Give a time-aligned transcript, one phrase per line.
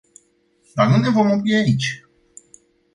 [0.75, 1.95] Dar nu ne vom opri aici.